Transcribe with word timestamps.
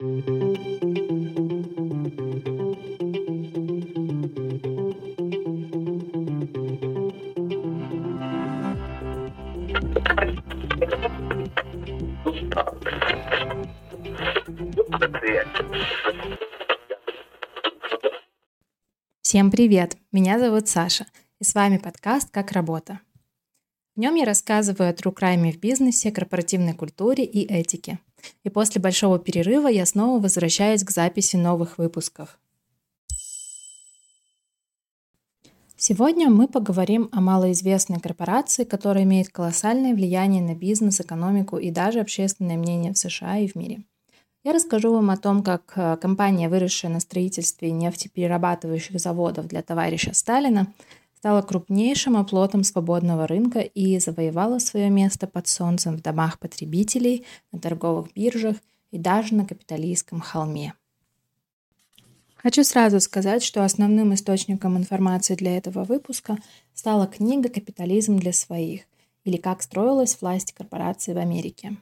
Всем 0.00 0.10
привет! 19.52 19.96
Меня 20.10 20.40
зовут 20.40 20.66
Саша, 20.66 21.06
и 21.38 21.44
с 21.44 21.54
вами 21.54 21.78
подкаст 21.78 22.30
«Как 22.32 22.50
работа». 22.50 22.98
В 23.94 24.00
нем 24.00 24.16
я 24.16 24.24
рассказываю 24.24 24.90
о 24.90 24.92
true 24.92 25.14
crime 25.14 25.52
в 25.52 25.60
бизнесе, 25.60 26.10
корпоративной 26.10 26.74
культуре 26.74 27.24
и 27.24 27.46
этике. 27.46 28.00
И 28.42 28.50
после 28.50 28.80
большого 28.80 29.18
перерыва 29.18 29.68
я 29.68 29.86
снова 29.86 30.20
возвращаюсь 30.20 30.84
к 30.84 30.90
записи 30.90 31.36
новых 31.36 31.78
выпусков. 31.78 32.38
Сегодня 35.76 36.30
мы 36.30 36.48
поговорим 36.48 37.08
о 37.12 37.20
малоизвестной 37.20 38.00
корпорации, 38.00 38.64
которая 38.64 39.04
имеет 39.04 39.28
колоссальное 39.28 39.94
влияние 39.94 40.42
на 40.42 40.54
бизнес, 40.54 41.00
экономику 41.00 41.58
и 41.58 41.70
даже 41.70 42.00
общественное 42.00 42.56
мнение 42.56 42.92
в 42.92 42.98
США 42.98 43.38
и 43.38 43.48
в 43.48 43.54
мире– 43.54 43.82
я 44.44 44.52
расскажу 44.52 44.92
вам 44.92 45.08
о 45.08 45.16
том, 45.16 45.42
как 45.42 45.72
э, 45.74 45.96
компания, 45.96 46.50
выросшая 46.50 46.92
на 46.92 47.00
строительстве 47.00 47.70
нефтеперерабатывающих 47.70 49.00
заводов 49.00 49.46
для 49.48 49.62
товарища 49.62 50.12
Сталина, 50.12 50.66
стала 51.24 51.40
крупнейшим 51.40 52.18
оплотом 52.18 52.64
свободного 52.64 53.26
рынка 53.26 53.60
и 53.60 53.98
завоевала 53.98 54.58
свое 54.58 54.90
место 54.90 55.26
под 55.26 55.48
солнцем 55.48 55.96
в 55.96 56.02
домах 56.02 56.38
потребителей, 56.38 57.24
на 57.50 57.58
торговых 57.58 58.12
биржах 58.12 58.58
и 58.90 58.98
даже 58.98 59.34
на 59.34 59.46
капиталистском 59.46 60.20
холме. 60.20 60.74
Хочу 62.36 62.62
сразу 62.62 63.00
сказать, 63.00 63.42
что 63.42 63.64
основным 63.64 64.12
источником 64.12 64.76
информации 64.76 65.34
для 65.34 65.56
этого 65.56 65.84
выпуска 65.84 66.36
стала 66.74 67.06
книга 67.06 67.48
«Капитализм 67.48 68.18
для 68.18 68.34
своих» 68.34 68.82
или 69.24 69.38
«Как 69.38 69.62
строилась 69.62 70.18
власть 70.20 70.52
корпорации 70.52 71.14
в 71.14 71.16
Америке». 71.16 71.78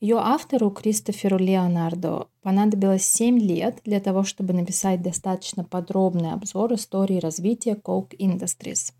Ее 0.00 0.18
автору 0.18 0.70
Кристоферу 0.70 1.38
Леонардо 1.38 2.28
понадобилось 2.42 3.02
7 3.02 3.36
лет 3.40 3.80
для 3.84 3.98
того, 3.98 4.22
чтобы 4.22 4.52
написать 4.52 5.02
достаточно 5.02 5.64
подробный 5.64 6.32
обзор 6.32 6.74
истории 6.74 7.18
развития 7.18 7.72
Coke 7.72 8.16
Industries. 8.16 8.92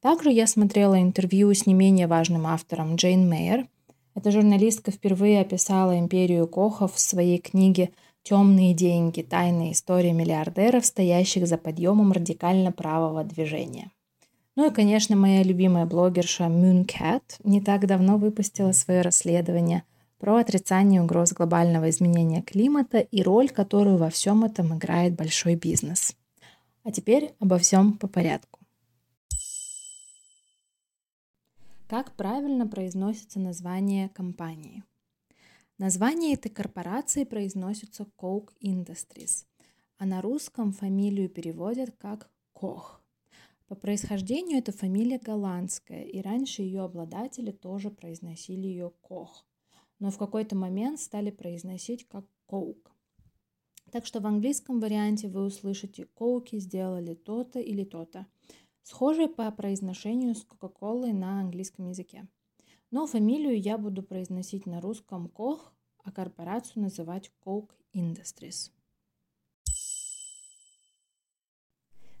Также 0.00 0.32
я 0.32 0.48
смотрела 0.48 1.00
интервью 1.00 1.54
с 1.54 1.64
не 1.66 1.74
менее 1.74 2.08
важным 2.08 2.48
автором 2.48 2.96
Джейн 2.96 3.28
Мейер. 3.28 3.68
Эта 4.16 4.32
журналистка 4.32 4.90
впервые 4.90 5.40
описала 5.40 5.96
империю 5.96 6.48
Кохов 6.48 6.94
в 6.94 7.00
своей 7.00 7.38
книге 7.38 7.90
«Темные 8.24 8.74
деньги. 8.74 9.22
Тайная 9.22 9.70
история 9.70 10.12
миллиардеров, 10.12 10.84
стоящих 10.86 11.46
за 11.46 11.56
подъемом 11.56 12.10
радикально 12.10 12.72
правого 12.72 13.22
движения». 13.22 13.92
Ну 14.56 14.68
и, 14.68 14.74
конечно, 14.74 15.14
моя 15.14 15.44
любимая 15.44 15.86
блогерша 15.86 16.44
Mooncat 16.44 17.22
не 17.44 17.60
так 17.60 17.86
давно 17.86 18.16
выпустила 18.16 18.72
свое 18.72 19.02
расследование– 19.02 19.84
про 20.18 20.36
отрицание 20.36 21.02
угроз 21.02 21.32
глобального 21.32 21.90
изменения 21.90 22.42
климата 22.42 22.98
и 22.98 23.22
роль, 23.22 23.50
которую 23.50 23.98
во 23.98 24.10
всем 24.10 24.44
этом 24.44 24.76
играет 24.76 25.14
большой 25.14 25.56
бизнес. 25.56 26.16
А 26.84 26.92
теперь 26.92 27.34
обо 27.38 27.58
всем 27.58 27.98
по 27.98 28.08
порядку. 28.08 28.60
Как 31.86 32.12
правильно 32.12 32.66
произносится 32.66 33.38
название 33.38 34.08
компании? 34.08 34.82
Название 35.78 36.34
этой 36.34 36.48
корпорации 36.48 37.24
произносится 37.24 38.06
Coke 38.18 38.50
Industries, 38.62 39.44
а 39.98 40.06
на 40.06 40.22
русском 40.22 40.72
фамилию 40.72 41.28
переводят 41.28 41.94
как 41.98 42.30
Кох. 42.52 43.02
По 43.68 43.74
происхождению 43.74 44.58
эта 44.58 44.72
фамилия 44.72 45.18
голландская, 45.18 46.04
и 46.04 46.22
раньше 46.22 46.62
ее 46.62 46.82
обладатели 46.82 47.50
тоже 47.50 47.90
произносили 47.90 48.66
ее 48.66 48.92
Кох 49.02 49.44
но 49.98 50.10
в 50.10 50.18
какой-то 50.18 50.56
момент 50.56 51.00
стали 51.00 51.30
произносить 51.30 52.06
как 52.08 52.24
Coke. 52.48 52.88
Так 53.90 54.04
что 54.04 54.20
в 54.20 54.26
английском 54.26 54.80
варианте 54.80 55.28
вы 55.28 55.44
услышите 55.44 56.06
«коуки 56.06 56.58
сделали 56.58 57.14
то-то 57.14 57.60
или 57.60 57.84
то-то», 57.84 58.26
схожее 58.82 59.28
по 59.28 59.50
произношению 59.50 60.34
с 60.34 60.44
Кока-Колой 60.44 61.12
на 61.12 61.40
английском 61.40 61.88
языке. 61.88 62.26
Но 62.90 63.06
фамилию 63.06 63.60
я 63.60 63.78
буду 63.78 64.02
произносить 64.02 64.66
на 64.66 64.80
русском 64.80 65.28
«Кох», 65.28 65.72
а 66.04 66.12
корпорацию 66.12 66.82
называть 66.82 67.32
Coke 67.44 67.72
Industries. 67.94 68.70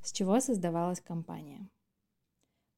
С 0.02 0.12
чего 0.12 0.40
создавалась 0.40 1.00
компания? 1.00 1.68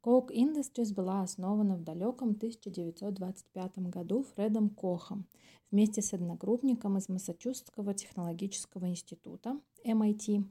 Coke 0.01 0.31
Industries 0.33 0.95
была 0.95 1.23
основана 1.23 1.77
в 1.77 1.83
далеком 1.83 2.31
1925 2.31 3.79
году 3.79 4.23
Фредом 4.23 4.71
Кохом 4.71 5.27
вместе 5.73 6.03
с 6.03 6.13
одногруппником 6.15 6.99
из 6.99 7.09
Массачусетского 7.09 7.95
технологического 7.95 8.89
института 8.89 9.61
MIT 9.85 10.45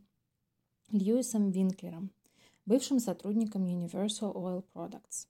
Льюисом 0.91 1.51
Винклером, 1.51 2.11
бывшим 2.65 2.99
сотрудником 2.99 3.65
Universal 3.65 4.33
Oil 4.33 4.65
Products. 4.73 5.27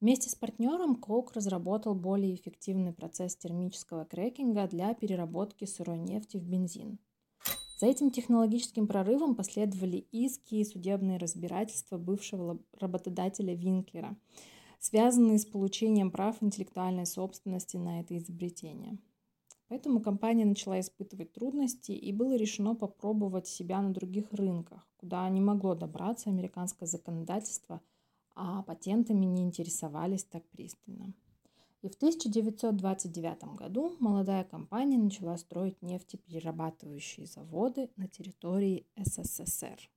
Вместе 0.00 0.30
с 0.30 0.36
партнером 0.36 0.94
Coke 0.94 1.32
разработал 1.34 1.96
более 1.96 2.36
эффективный 2.36 2.92
процесс 2.92 3.34
термического 3.36 4.04
крекинга 4.04 4.68
для 4.68 4.94
переработки 4.94 5.64
сырой 5.64 5.98
нефти 5.98 6.36
в 6.36 6.44
бензин– 6.44 7.00
за 7.80 7.86
этим 7.86 8.10
технологическим 8.10 8.86
прорывом 8.86 9.34
последовали 9.34 10.06
иски 10.12 10.56
и 10.56 10.64
судебные 10.66 11.16
разбирательства 11.16 11.96
бывшего 11.96 12.58
работодателя 12.78 13.54
Винклера, 13.54 14.18
связанные 14.78 15.38
с 15.38 15.46
получением 15.46 16.10
прав 16.10 16.42
интеллектуальной 16.42 17.06
собственности 17.06 17.78
на 17.78 18.00
это 18.00 18.18
изобретение. 18.18 18.98
Поэтому 19.68 20.02
компания 20.02 20.44
начала 20.44 20.78
испытывать 20.78 21.32
трудности 21.32 21.92
и 21.92 22.12
было 22.12 22.36
решено 22.36 22.74
попробовать 22.74 23.46
себя 23.46 23.80
на 23.80 23.94
других 23.94 24.30
рынках, 24.34 24.86
куда 24.98 25.26
не 25.30 25.40
могло 25.40 25.74
добраться 25.74 26.28
американское 26.28 26.86
законодательство, 26.86 27.80
а 28.34 28.62
патентами 28.62 29.24
не 29.24 29.42
интересовались 29.42 30.24
так 30.24 30.46
пристально. 30.50 31.14
И 31.82 31.88
в 31.88 31.94
1929 31.94 33.56
году 33.56 33.96
молодая 34.00 34.44
компания 34.44 34.98
начала 34.98 35.38
строить 35.38 35.80
нефтеперерабатывающие 35.80 37.26
заводы 37.26 37.88
на 37.96 38.06
территории 38.06 38.86
СССР. 38.96 39.90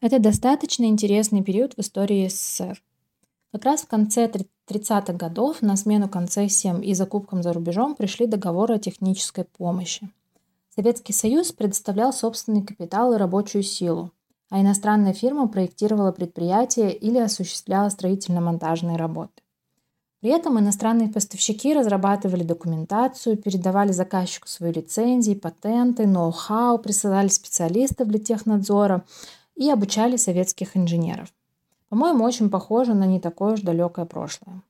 Это 0.00 0.18
достаточно 0.18 0.86
интересный 0.86 1.44
период 1.44 1.74
в 1.74 1.78
истории 1.78 2.26
СССР. 2.26 2.82
Как 3.52 3.64
раз 3.64 3.82
в 3.82 3.86
конце 3.86 4.30
30-х 4.66 5.12
годов 5.12 5.62
на 5.62 5.76
смену 5.76 6.08
концессиям 6.08 6.80
и 6.80 6.94
закупкам 6.94 7.42
за 7.42 7.52
рубежом 7.52 7.94
пришли 7.94 8.26
договоры 8.26 8.74
о 8.74 8.78
технической 8.78 9.44
помощи. 9.44 10.10
Советский 10.74 11.12
Союз 11.12 11.52
предоставлял 11.52 12.12
собственный 12.12 12.64
капитал 12.64 13.12
и 13.12 13.18
рабочую 13.18 13.62
силу, 13.62 14.12
а 14.50 14.60
иностранная 14.60 15.14
фирма 15.14 15.48
проектировала 15.48 16.12
предприятие 16.12 16.92
или 16.92 17.18
осуществляла 17.18 17.88
строительно-монтажные 17.88 18.96
работы. 18.96 19.42
При 20.20 20.30
этом 20.30 20.58
иностранные 20.58 21.08
поставщики 21.08 21.72
разрабатывали 21.72 22.42
документацию, 22.42 23.38
передавали 23.38 23.92
заказчику 23.92 24.48
свои 24.48 24.70
лицензии, 24.70 25.32
патенты, 25.32 26.06
ноу-хау, 26.06 26.78
присылали 26.78 27.28
специалистов 27.28 28.08
для 28.08 28.18
технадзора 28.18 29.04
и 29.54 29.70
обучали 29.70 30.16
советских 30.16 30.76
инженеров. 30.76 31.32
По-моему, 31.88 32.24
очень 32.24 32.50
похоже 32.50 32.92
на 32.92 33.04
не 33.06 33.18
такое 33.18 33.54
уж 33.54 33.60
далекое 33.62 34.04
прошлое. 34.04 34.62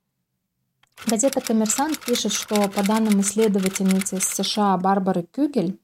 Газета 1.07 1.41
«Коммерсант» 1.41 1.99
пишет, 1.99 2.33
что 2.33 2.69
по 2.69 2.87
данным 2.87 3.21
исследовательницы 3.21 4.19
из 4.19 4.25
США 4.25 4.77
Барбары 4.77 5.23
Кюгель, 5.23 5.81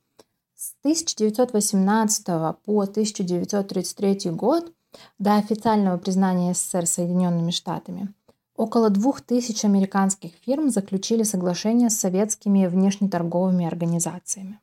с 0.67 0.75
1918 0.81 2.27
по 2.65 2.81
1933 2.81 4.31
год 4.33 4.73
до 5.21 5.37
официального 5.37 5.97
признания 5.97 6.55
СССР 6.55 6.87
Соединенными 6.87 7.53
Штатами 7.53 8.13
около 8.57 8.91
двух 8.91 9.21
тысяч 9.21 9.65
американских 9.65 10.33
фирм 10.45 10.71
заключили 10.71 11.23
соглашение 11.23 11.89
с 11.89 12.01
советскими 12.01 12.67
внешнеторговыми 12.67 13.65
организациями. 13.65 14.59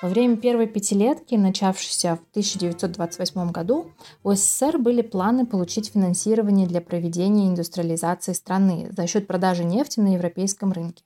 Во 0.00 0.08
время 0.08 0.38
первой 0.38 0.66
пятилетки, 0.66 1.34
начавшейся 1.34 2.16
в 2.16 2.30
1928 2.30 3.50
году, 3.50 3.90
у 4.24 4.32
СССР 4.32 4.78
были 4.78 5.02
планы 5.02 5.44
получить 5.44 5.90
финансирование 5.92 6.66
для 6.66 6.80
проведения 6.80 7.48
индустриализации 7.48 8.32
страны 8.32 8.88
за 8.96 9.06
счет 9.06 9.26
продажи 9.26 9.64
нефти 9.64 10.00
на 10.00 10.14
европейском 10.14 10.72
рынке. 10.72 11.04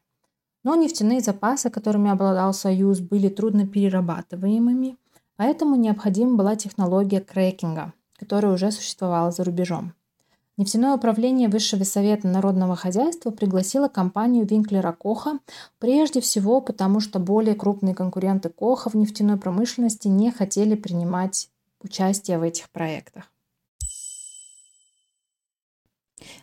Но 0.64 0.74
нефтяные 0.74 1.20
запасы, 1.20 1.70
которыми 1.70 2.10
обладал 2.10 2.54
Союз, 2.54 3.00
были 3.00 3.28
трудно 3.28 3.66
перерабатываемыми, 3.66 4.96
поэтому 5.36 5.76
необходима 5.76 6.36
была 6.36 6.56
технология 6.56 7.20
крекинга, 7.20 7.92
которая 8.18 8.52
уже 8.52 8.72
существовала 8.72 9.30
за 9.30 9.44
рубежом. 9.44 9.92
Нефтяное 10.56 10.94
управление 10.94 11.48
Высшего 11.48 11.82
совета 11.82 12.28
народного 12.28 12.76
хозяйства 12.76 13.30
пригласило 13.30 13.88
компанию 13.88 14.46
Винклера 14.46 14.92
Коха 14.92 15.40
прежде 15.80 16.20
всего 16.20 16.60
потому, 16.60 17.00
что 17.00 17.18
более 17.18 17.56
крупные 17.56 17.94
конкуренты 17.94 18.48
Коха 18.48 18.88
в 18.88 18.94
нефтяной 18.94 19.36
промышленности 19.36 20.08
не 20.08 20.30
хотели 20.30 20.76
принимать 20.76 21.50
участие 21.82 22.38
в 22.38 22.42
этих 22.42 22.70
проектах. 22.70 23.33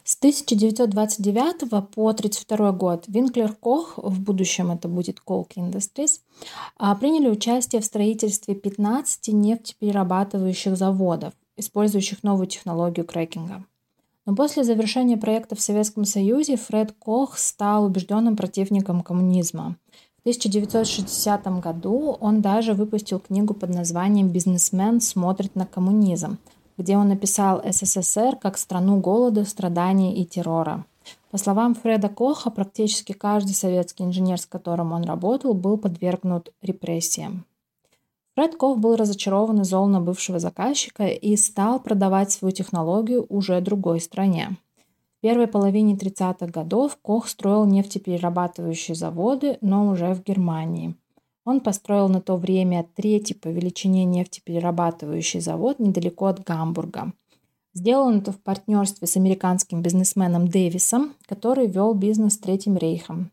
С 0.03 0.17
1929 0.17 1.69
по 1.69 2.09
1932 2.09 2.71
год 2.71 3.05
Винклер 3.07 3.53
Кох, 3.53 3.97
в 3.97 4.19
будущем 4.21 4.71
это 4.71 4.87
будет 4.87 5.19
Koch 5.25 5.49
Industries, 5.55 6.21
а, 6.77 6.95
приняли 6.95 7.29
участие 7.29 7.81
в 7.81 7.85
строительстве 7.85 8.55
15 8.55 9.27
нефтеперерабатывающих 9.29 10.75
заводов, 10.75 11.33
использующих 11.57 12.23
новую 12.23 12.47
технологию 12.47 13.05
крекинга. 13.05 13.63
Но 14.25 14.35
после 14.35 14.63
завершения 14.63 15.17
проекта 15.17 15.55
в 15.55 15.61
Советском 15.61 16.05
Союзе 16.05 16.55
Фред 16.55 16.93
Кох 16.99 17.37
стал 17.37 17.85
убежденным 17.85 18.35
противником 18.35 19.01
коммунизма. 19.01 19.77
В 20.17 20.21
1960 20.21 21.59
году 21.59 22.15
он 22.19 22.41
даже 22.41 22.73
выпустил 22.73 23.19
книгу 23.19 23.55
под 23.55 23.71
названием 23.71 24.29
«Бизнесмен 24.29 25.01
смотрит 25.01 25.55
на 25.55 25.65
коммунизм», 25.65 26.37
где 26.81 26.97
он 26.97 27.09
написал 27.09 27.61
СССР 27.63 28.37
как 28.41 28.57
страну 28.57 28.99
голода, 28.99 29.45
страданий 29.45 30.15
и 30.15 30.25
террора. 30.25 30.85
По 31.29 31.37
словам 31.37 31.75
Фреда 31.75 32.09
Коха, 32.09 32.49
практически 32.49 33.13
каждый 33.13 33.53
советский 33.53 34.03
инженер, 34.03 34.39
с 34.39 34.45
которым 34.45 34.91
он 34.91 35.03
работал, 35.03 35.53
был 35.53 35.77
подвергнут 35.77 36.51
репрессиям. 36.61 37.45
Фред 38.35 38.55
Кох 38.55 38.79
был 38.79 38.95
разочарован 38.95 39.61
и 39.61 39.63
зол 39.63 39.87
на 39.87 40.01
бывшего 40.01 40.39
заказчика 40.39 41.07
и 41.07 41.35
стал 41.35 41.79
продавать 41.79 42.31
свою 42.31 42.53
технологию 42.53 43.25
уже 43.29 43.61
другой 43.61 43.99
стране. 43.99 44.57
В 45.17 45.21
первой 45.21 45.47
половине 45.47 45.95
30-х 45.95 46.47
годов 46.47 46.97
Кох 47.01 47.27
строил 47.27 47.65
нефтеперерабатывающие 47.65 48.95
заводы, 48.95 49.57
но 49.61 49.89
уже 49.89 50.13
в 50.13 50.23
Германии. 50.23 50.95
Он 51.43 51.59
построил 51.59 52.07
на 52.07 52.21
то 52.21 52.37
время 52.37 52.87
третий 52.95 53.33
по 53.33 53.47
величине 53.47 54.05
нефтеперерабатывающий 54.05 55.39
завод 55.39 55.79
недалеко 55.79 56.27
от 56.27 56.43
Гамбурга. 56.43 57.13
Сделал 57.73 58.07
он 58.07 58.19
это 58.19 58.31
в 58.31 58.39
партнерстве 58.39 59.07
с 59.07 59.15
американским 59.17 59.81
бизнесменом 59.81 60.47
Дэвисом, 60.47 61.13
который 61.25 61.67
вел 61.67 61.93
бизнес 61.93 62.33
с 62.33 62.37
Третьим 62.37 62.77
рейхом. 62.77 63.31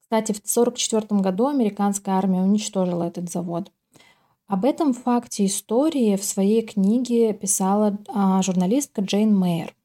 Кстати, 0.00 0.32
в 0.32 0.38
1944 0.38 1.20
году 1.20 1.46
американская 1.46 2.16
армия 2.16 2.42
уничтожила 2.42 3.04
этот 3.04 3.30
завод. 3.30 3.70
Об 4.48 4.64
этом 4.64 4.94
факте 4.94 5.46
истории 5.46 6.16
в 6.16 6.24
своей 6.24 6.62
книге 6.62 7.32
писала 7.32 7.96
а, 8.08 8.42
журналистка 8.42 9.02
Джейн 9.02 9.32
Мейер. 9.38 9.76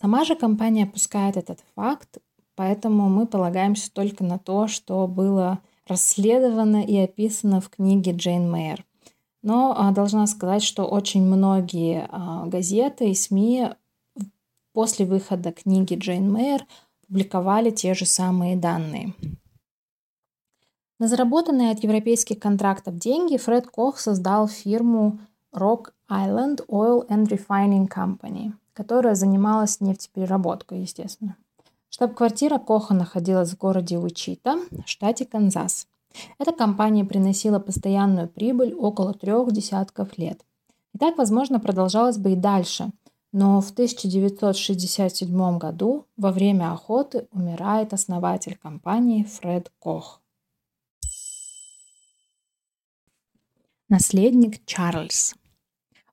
Сама 0.00 0.24
же 0.24 0.36
компания 0.36 0.84
опускает 0.84 1.36
этот 1.36 1.64
факт, 1.74 2.18
поэтому 2.54 3.08
мы 3.08 3.26
полагаемся 3.26 3.92
только 3.92 4.22
на 4.22 4.38
то, 4.38 4.68
что 4.68 5.08
было 5.08 5.58
расследовано 5.86 6.84
и 6.84 6.96
описано 6.96 7.60
в 7.60 7.68
книге 7.68 8.12
Джейн 8.12 8.50
Мейер. 8.50 8.84
Но 9.42 9.74
а, 9.76 9.92
должна 9.92 10.26
сказать, 10.26 10.62
что 10.62 10.84
очень 10.84 11.22
многие 11.22 12.08
а, 12.10 12.46
газеты 12.46 13.10
и 13.10 13.14
СМИ 13.14 13.70
после 14.72 15.06
выхода 15.06 15.52
книги 15.52 15.94
Джейн 15.94 16.32
Мейер 16.32 16.66
публиковали 17.06 17.70
те 17.70 17.94
же 17.94 18.06
самые 18.06 18.56
данные. 18.56 19.14
На 20.98 21.08
заработанные 21.08 21.70
от 21.70 21.82
европейских 21.82 22.38
контрактов 22.38 22.96
деньги 22.96 23.36
Фред 23.36 23.66
Кох 23.66 23.98
создал 23.98 24.48
фирму 24.48 25.18
Rock 25.54 25.92
Island 26.10 26.66
Oil 26.68 27.06
and 27.08 27.26
Refining 27.26 27.88
Company, 27.88 28.52
которая 28.72 29.14
занималась 29.14 29.80
нефтепереработкой, 29.80 30.80
естественно. 30.80 31.36
Штаб-квартира 31.94 32.58
Коха 32.58 32.92
находилась 32.92 33.52
в 33.52 33.56
городе 33.56 33.98
Уичита, 33.98 34.58
штате 34.84 35.24
Канзас. 35.26 35.86
Эта 36.40 36.50
компания 36.50 37.04
приносила 37.04 37.60
постоянную 37.60 38.26
прибыль 38.26 38.74
около 38.74 39.14
трех 39.14 39.52
десятков 39.52 40.18
лет. 40.18 40.44
И 40.92 40.98
так, 40.98 41.16
возможно, 41.16 41.60
продолжалось 41.60 42.18
бы 42.18 42.32
и 42.32 42.34
дальше. 42.34 42.90
Но 43.30 43.60
в 43.60 43.70
1967 43.70 45.58
году 45.58 46.06
во 46.16 46.32
время 46.32 46.72
охоты 46.72 47.28
умирает 47.30 47.92
основатель 47.92 48.58
компании 48.60 49.22
Фред 49.22 49.70
Кох. 49.78 50.20
Наследник 53.88 54.66
Чарльз. 54.66 55.36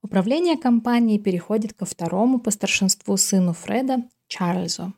Управление 0.04 0.57
компанией 0.57 1.18
переходит 1.18 1.74
ко 1.74 1.86
второму 1.86 2.39
по 2.39 2.51
старшинству 2.51 3.18
сыну 3.18 3.54
Фреда, 3.54 4.04
Чарльзу. 4.27 4.94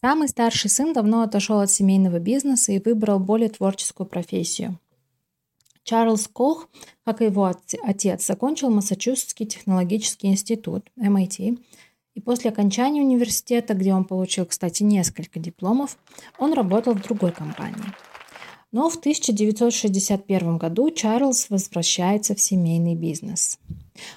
Самый 0.00 0.28
старший 0.28 0.70
сын 0.70 0.92
давно 0.92 1.22
отошел 1.22 1.60
от 1.60 1.70
семейного 1.70 2.18
бизнеса 2.18 2.72
и 2.72 2.78
выбрал 2.78 3.18
более 3.18 3.48
творческую 3.48 4.06
профессию. 4.06 4.78
Чарльз 5.82 6.28
Кох, 6.28 6.68
как 7.04 7.20
и 7.20 7.26
его 7.26 7.52
отец, 7.82 8.26
закончил 8.26 8.70
Массачусетский 8.70 9.46
технологический 9.46 10.28
институт, 10.28 10.90
MIT, 10.98 11.58
и 12.14 12.20
после 12.20 12.50
окончания 12.50 13.02
университета, 13.02 13.74
где 13.74 13.92
он 13.92 14.04
получил, 14.04 14.46
кстати, 14.46 14.82
несколько 14.82 15.40
дипломов, 15.40 15.98
он 16.38 16.52
работал 16.52 16.94
в 16.94 17.02
другой 17.02 17.32
компании– 17.32 17.84
но 18.74 18.90
в 18.90 18.96
1961 18.96 20.58
году 20.58 20.90
Чарльз 20.90 21.48
возвращается 21.48 22.34
в 22.34 22.40
семейный 22.40 22.96
бизнес. 22.96 23.60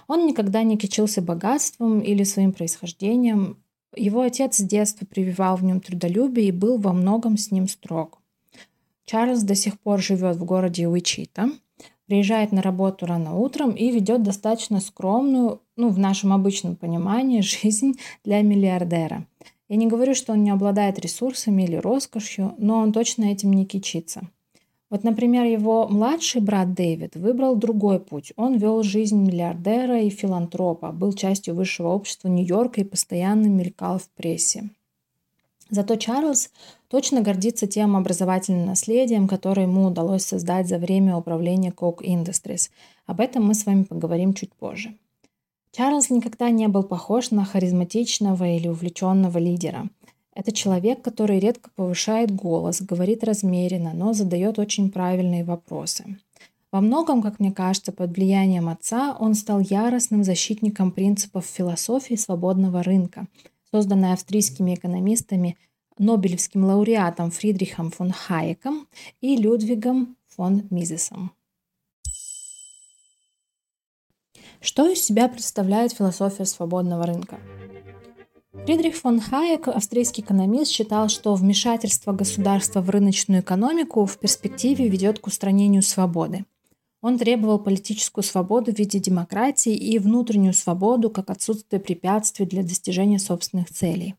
Он 0.08 0.26
никогда 0.26 0.64
не 0.64 0.80
кичился 0.80 1.22
богатством 1.22 2.00
или 2.00 2.24
своим 2.24 2.54
происхождением. 2.54 3.62
Его 3.98 4.22
отец 4.22 4.58
с 4.58 4.62
детства 4.62 5.06
прививал 5.06 5.58
в 5.58 5.64
нем 5.64 5.82
трудолюбие 5.82 6.48
и 6.48 6.52
был 6.52 6.78
во 6.78 6.94
многом 6.94 7.38
с 7.38 7.52
ним 7.52 7.68
строг. 7.68 8.20
Чарльз 9.06 9.44
до 9.44 9.56
сих 9.56 9.80
пор 9.80 10.02
живет 10.02 10.36
в 10.36 10.46
городе 10.46 10.88
Уичита, 10.88 11.50
приезжает 12.06 12.52
на 12.52 12.62
работу 12.62 13.06
рано 13.06 13.36
утром 13.36 13.72
и 13.72 13.92
ведет 13.92 14.24
достаточно 14.24 14.80
скромную, 14.80 15.62
ну, 15.76 15.90
в 15.90 15.98
нашем 15.98 16.32
обычном 16.34 16.76
понимании, 16.76 17.42
жизнь 17.62 17.94
для 18.24 18.42
миллиардера. 18.42 19.26
Я 19.70 19.76
не 19.76 19.88
говорю, 19.88 20.16
что 20.16 20.34
он 20.34 20.44
не 20.44 20.52
обладает 20.52 21.00
ресурсами 21.00 21.64
или 21.64 21.76
роскошью, 21.76 22.56
но 22.58 22.80
он 22.80 22.94
точно 22.94 23.26
этим 23.26 23.52
не 23.52 23.66
кичится– 23.66 24.30
вот, 24.89 25.04
например, 25.04 25.45
его 25.45 25.88
младший 25.89 26.39
брат 26.39 26.74
Дэвид 26.74 27.16
выбрал 27.16 27.57
другой 27.57 28.00
путь. 28.00 28.31
Он 28.38 28.57
вел 28.57 28.84
жизнь 28.84 29.22
миллиардера 29.22 30.01
и 30.01 30.10
филантропа, 30.10 30.94
был 30.94 31.12
частью 31.12 31.56
высшего 31.56 31.89
общества 31.89 32.30
Нью-Йорка 32.30 32.81
и 32.81 32.86
постоянно 32.86 33.48
мелькал 33.48 34.00
в 34.00 34.07
прессе. 34.10 34.69
Зато 35.69 35.98
Чарльз 35.98 36.51
точно 36.88 37.22
гордится 37.22 37.68
тем 37.68 37.98
образовательным 37.98 38.68
наследием, 38.68 39.28
которое 39.28 39.63
ему 39.63 39.88
удалось 39.88 40.23
создать 40.23 40.69
за 40.69 40.78
время 40.78 41.18
управления 41.18 41.73
Coke 41.76 42.02
Industries. 42.02 42.69
Об 43.06 43.19
этом 43.19 43.45
мы 43.45 43.54
с 43.54 43.66
вами 43.66 43.83
поговорим 43.83 44.33
чуть 44.33 44.54
позже. 44.54 44.95
Чарльз 45.73 46.09
никогда 46.09 46.50
не 46.50 46.69
был 46.69 46.83
похож 46.83 47.31
на 47.31 47.44
харизматичного 47.44 48.45
или 48.45 48.69
увлеченного 48.69 49.38
лидера. 49.38 49.90
Это 50.38 50.52
человек, 50.52 51.02
который 51.02 51.40
редко 51.40 51.72
повышает 51.76 52.30
голос, 52.30 52.80
говорит 52.80 53.24
размеренно, 53.24 53.94
но 53.94 54.14
задает 54.14 54.60
очень 54.60 54.92
правильные 54.92 55.44
вопросы. 55.44 56.20
Во 56.72 56.80
многом, 56.80 57.24
как 57.24 57.40
мне 57.40 57.52
кажется, 57.52 57.92
под 57.92 58.16
влиянием 58.16 58.70
отца 58.70 59.18
он 59.20 59.34
стал 59.34 59.62
яростным 59.62 60.24
защитником 60.24 60.92
принципов 60.92 61.48
философии 61.48 62.14
свободного 62.14 62.84
рынка, 62.84 63.26
созданной 63.72 64.14
австрийскими 64.14 64.76
экономистами, 64.76 65.58
Нобелевским 65.98 66.66
лауреатом 66.66 67.32
Фридрихом 67.32 67.90
фон 67.90 68.12
Хайеком 68.12 68.88
и 69.22 69.38
Людвигом 69.38 70.18
фон 70.28 70.68
Мизесом. 70.70 71.32
Что 74.62 74.88
из 74.88 75.02
себя 75.02 75.30
представляет 75.30 75.94
философия 75.94 76.46
свободного 76.46 77.08
рынка? 77.08 77.40
Фридрих 78.66 78.95
фон 78.95 79.19
Хайек, 79.19 79.68
австрийский 79.68 80.23
экономист, 80.23 80.71
считал, 80.71 81.09
что 81.09 81.35
вмешательство 81.35 82.11
государства 82.11 82.81
в 82.81 82.90
рыночную 82.90 83.42
экономику 83.42 84.06
в 84.06 84.18
перспективе 84.18 84.90
ведет 84.90 85.19
к 85.19 85.28
устранению 85.28 85.81
свободы. 85.81 86.45
Он 87.02 87.18
требовал 87.18 87.59
политическую 87.59 88.23
свободу 88.23 88.73
в 88.73 88.78
виде 88.78 88.99
демократии 88.99 89.73
и 89.73 89.99
внутреннюю 89.99 90.54
свободу 90.54 91.09
как 91.09 91.30
отсутствие 91.30 91.80
препятствий 91.80 92.45
для 92.45 92.64
достижения 92.64 93.19
собственных 93.19 93.69
целей. 93.69 94.16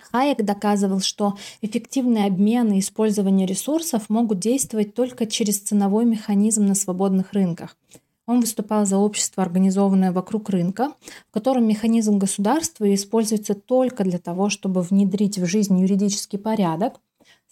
Хайек 0.00 0.44
доказывал, 0.44 1.00
что 1.00 1.38
эффективный 1.60 2.26
обмен 2.26 2.72
и 2.72 2.80
использование 2.80 3.46
ресурсов 3.46 4.08
могут 4.08 4.40
действовать 4.40 4.94
только 4.94 5.26
через 5.26 5.60
ценовой 5.60 6.04
механизм 6.04 6.66
на 6.66 6.74
свободных 6.74 7.32
рынках– 7.32 7.76
он 8.26 8.40
выступал 8.40 8.86
за 8.86 8.98
общество, 8.98 9.42
организованное 9.42 10.12
вокруг 10.12 10.48
рынка, 10.50 10.92
в 11.28 11.32
котором 11.32 11.66
механизм 11.66 12.18
государства 12.18 12.92
используется 12.94 13.54
только 13.54 14.04
для 14.04 14.18
того, 14.18 14.48
чтобы 14.48 14.82
внедрить 14.82 15.38
в 15.38 15.46
жизнь 15.46 15.78
юридический 15.78 16.38
порядок, 16.38 17.00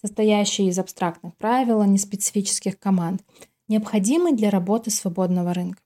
состоящий 0.01 0.69
из 0.69 0.79
абстрактных 0.79 1.37
правил, 1.37 1.81
а 1.81 1.87
не 1.87 1.99
специфических 1.99 2.79
команд, 2.79 3.23
необходимый 3.69 4.33
для 4.33 4.51
работы 4.51 4.91
свободного 4.91 5.55
рынка. 5.55 5.81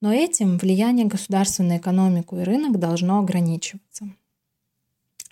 Но 0.00 0.12
этим 0.12 0.58
влияние 0.58 1.06
государства 1.06 1.62
на 1.62 1.78
экономику 1.78 2.36
и 2.36 2.42
рынок 2.42 2.78
должно 2.78 3.20
ограничиваться. 3.20 4.08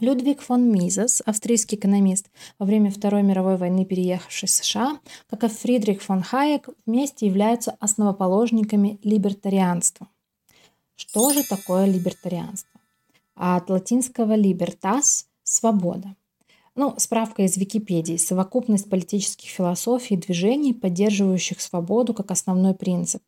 Людвиг 0.02 0.40
фон 0.42 0.68
Мизес, 0.68 1.22
австрийский 1.24 1.78
экономист, 1.78 2.28
во 2.58 2.66
время 2.66 2.90
Второй 2.90 3.22
мировой 3.22 3.56
войны 3.56 3.84
переехавший 3.84 4.48
в 4.48 4.50
США, 4.50 4.98
как 5.30 5.44
и 5.44 5.46
Фридрих 5.46 6.02
фон 6.02 6.22
Хайек, 6.22 6.68
вместе 6.86 7.26
являются 7.26 7.76
основоположниками 7.78 8.98
либертарианства. 9.04 10.08
Что 10.96 11.32
же 11.32 11.44
такое 11.44 11.86
либертарианство? 11.86 12.80
От 13.36 13.70
латинского 13.70 14.36
libertas– 14.36 15.26
свобода. 15.44 16.16
Ну, 16.74 16.94
справка 16.98 17.44
из 17.44 17.56
Википедии. 17.56 18.16
Совокупность 18.16 18.90
политических 18.90 19.50
философий 19.50 20.14
и 20.14 20.18
движений, 20.18 20.74
поддерживающих 20.74 21.60
свободу 21.60 22.12
как 22.12 22.32
основной 22.32 22.74
принцип. 22.74 23.22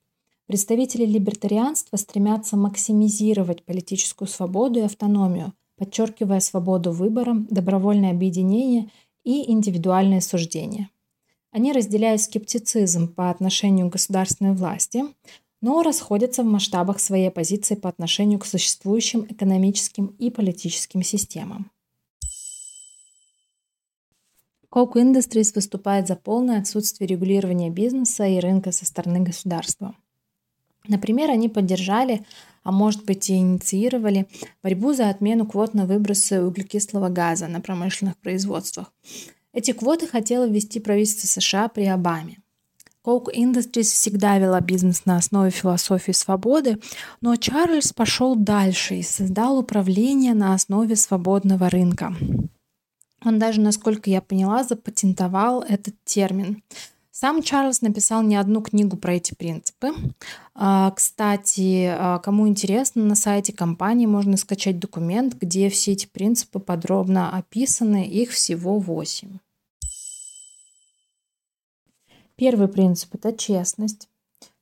Представители 0.47 1.07
либертарианства 1.07 1.97
стремятся 1.99 2.57
максимизировать 2.57 3.65
политическую 3.65 4.27
свободу 4.27 4.81
и 4.81 4.83
автономию– 4.83 5.53
подчеркивая 5.77 6.41
свободу 6.41 6.93
выбора, 6.93 7.35
добровольное 7.51 8.11
объединение 8.11 8.91
и 9.25 9.51
индивидуальное 9.51 10.21
суждение. 10.21 10.91
Они 11.51 11.73
разделяют 11.73 12.21
скептицизм 12.21 13.09
по 13.15 13.31
отношению 13.31 13.89
к 13.89 13.93
государственной 13.93 14.55
власти, 14.55 15.05
но 15.61 15.83
расходятся 15.83 16.43
в 16.43 16.47
масштабах 16.47 17.01
своей 17.01 17.31
позиции 17.31 17.75
по 17.75 17.89
отношению 17.89 18.39
к 18.39 18.47
существующим 18.47 19.27
экономическим 19.29 20.07
и 20.19 20.31
политическим 20.31 21.03
системам. 21.03 21.71
Coke 24.75 24.95
Industries 24.95 25.53
выступает 25.55 26.09
за 26.09 26.17
полное 26.17 26.59
отсутствие 26.59 27.07
регулирования 27.07 27.71
бизнеса 27.71 28.27
и 28.27 28.41
рынка 28.41 28.73
со 28.73 28.85
стороны 28.85 29.21
государства. 29.21 29.95
Например, 30.89 31.31
они 31.31 31.49
поддержали 31.49 32.27
а 32.65 32.73
может 32.73 33.05
быть 33.05 33.31
и 33.31 33.37
инициировали 33.37 34.27
борьбу 34.63 34.93
за 34.93 35.11
отмену 35.11 35.47
квот 35.47 35.75
на 35.75 35.87
выбросы 35.87 36.43
углекислого 36.43 37.09
газа 37.09 37.47
на 37.47 37.61
промышленных 37.61 38.17
производствах. 38.17 38.93
Эти 39.53 39.73
квоты 39.73 40.09
хотело 40.09 40.49
ввести 40.49 40.81
правительство 40.81 41.29
США 41.29 41.69
при 41.69 41.85
Обаме. 41.85 42.39
Coke 43.05 43.35
Industries 43.37 43.83
всегда 43.83 44.39
вела 44.39 44.61
бизнес 44.61 45.05
на 45.05 45.19
основе 45.19 45.51
философии 45.51 46.13
свободы, 46.13 46.81
но 47.21 47.37
Чарльз 47.37 47.93
пошел 47.93 48.35
дальше 48.35 48.97
и 48.97 49.03
создал 49.03 49.59
управление 49.59 50.33
на 50.33 50.55
основе 50.55 50.97
свободного 50.97 51.69
рынка. 51.69 52.17
Он 53.23 53.39
даже, 53.39 53.61
насколько 53.61 54.09
я 54.09 54.21
поняла, 54.21 54.65
запатентовал 54.65 55.63
этот 55.63 55.95
термин. 56.05 56.63
Сам 57.17 57.43
Чарльз 57.43 57.81
написал 57.81 58.23
не 58.23 58.35
одну 58.35 58.61
книгу 58.61 58.97
про 58.97 59.15
эти 59.15 59.35
принципы. 59.35 59.93
А, 60.53 60.91
кстати, 60.91 61.87
а, 61.97 62.19
кому 62.19 62.49
интересно, 62.49 63.05
на 63.05 63.15
сайте 63.15 63.53
компании 63.53 64.07
можно 64.07 64.37
скачать 64.37 64.81
документ, 64.81 65.35
где 65.35 65.69
все 65.69 65.93
эти 65.93 66.07
принципы 66.07 66.59
подробно 66.59 67.31
описаны. 67.31 68.05
Их 68.05 68.31
всего 68.31 68.81
восемь. 68.81 69.39
Первый 72.35 72.67
принцип– 72.67 73.11
это 73.15 73.33
честность. 73.33 74.09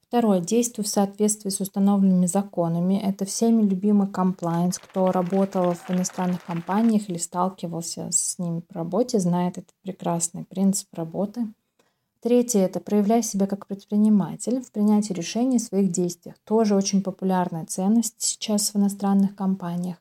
Второе– 0.08 0.40
действуй 0.42 0.84
в 0.84 0.88
соответствии 0.88 1.48
с 1.48 1.58
установленными 1.58 2.26
законами. 2.26 3.00
Это 3.02 3.24
всеми 3.24 3.62
любимый 3.62 4.08
комплайнс. 4.08 4.78
Кто 4.78 5.10
работал 5.10 5.72
в 5.72 5.90
иностранных 5.90 6.44
компаниях 6.44 7.08
или 7.08 7.16
сталкивался 7.16 8.10
с 8.12 8.38
ними 8.38 8.60
по 8.60 8.74
работе, 8.74 9.20
знает 9.20 9.56
этот 9.56 9.72
прекрасный 9.82 10.44
принцип 10.44 10.88
работы– 10.92 11.46
Третье– 12.22 12.60
это 12.60 12.78
проявляй 12.78 13.24
себя 13.24 13.48
как 13.48 13.66
предприниматель 13.66 14.62
в 14.62 14.70
принятии 14.70 15.12
решений 15.12 15.58
в 15.58 15.62
своих 15.62 15.90
действиях. 15.90 16.36
Тоже 16.44 16.76
очень 16.76 17.02
популярная 17.02 17.66
ценность 17.66 18.14
сейчас 18.18 18.72
в 18.72 18.76
иностранных 18.76 19.34
компаниях. 19.34 19.96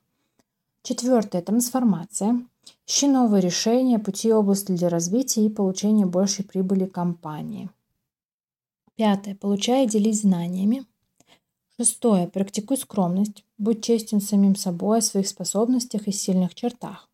Четвертое– 0.83 1.41
трансформация. 1.41 2.45
Ищи 2.85 3.07
новые 3.07 3.41
решения, 3.41 3.97
пути 3.97 4.31
области 4.31 4.71
для 4.71 4.87
развития 4.87 5.43
и 5.43 5.49
получения 5.49 6.05
большей 6.05 6.45
прибыли 6.45 6.85
компании. 6.85 7.71
Пятое. 8.95 9.33
Получай 9.33 9.85
и 9.85 9.89
делись 9.89 10.21
знаниями. 10.21 10.85
Шестое. 11.75 12.27
Практикуй 12.27 12.77
скромность. 12.77 13.43
Будь 13.57 13.83
честен 13.83 14.21
самим 14.21 14.55
собой 14.55 14.99
о 14.99 15.01
своих 15.01 15.27
способностях 15.27 16.07
и 16.07 16.11
сильных 16.11 16.53
чертах. 16.53 17.09